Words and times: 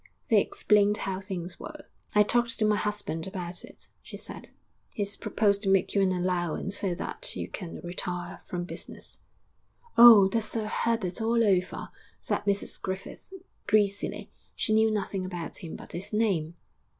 They 0.29 0.41
explained 0.41 0.97
how 0.97 1.19
things 1.21 1.59
were. 1.59 1.85
'I 2.15 2.23
talked 2.23 2.57
to 2.57 2.65
my 2.65 2.75
husband 2.75 3.27
about 3.27 3.63
it,' 3.63 3.87
she 4.01 4.17
said; 4.17 4.49
'he's 4.95 5.15
proposed 5.15 5.61
to 5.61 5.69
make 5.69 5.93
you 5.93 6.01
an 6.01 6.11
allowance 6.11 6.75
so 6.75 6.95
that 6.95 7.35
you 7.35 7.47
can 7.47 7.79
retire 7.83 8.41
from 8.47 8.63
business.' 8.63 9.19
'Oh, 9.99 10.27
that's 10.27 10.47
Sir 10.47 10.65
Herbert 10.65 11.21
all 11.21 11.43
over,' 11.43 11.89
said 12.19 12.45
Mrs 12.45 12.81
Griffith, 12.81 13.31
greasily 13.67 14.31
she 14.55 14.73
knew 14.73 14.89
nothing 14.89 15.23
about 15.23 15.57
him 15.57 15.75
but 15.75 15.91
his 15.91 16.11
name! 16.11 16.55